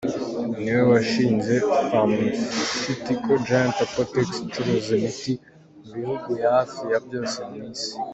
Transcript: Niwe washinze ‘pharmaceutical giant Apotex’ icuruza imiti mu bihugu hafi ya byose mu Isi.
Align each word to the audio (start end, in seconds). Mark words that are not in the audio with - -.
Niwe 0.61 0.81
washinze 0.91 1.55
‘pharmaceutical 1.87 3.37
giant 3.47 3.77
Apotex’ 3.85 4.27
icuruza 4.45 4.89
imiti 4.99 5.31
mu 5.83 5.89
bihugu 5.97 6.29
hafi 6.55 6.81
ya 6.91 6.99
byose 7.05 7.37
mu 7.49 7.55
Isi. 7.71 7.93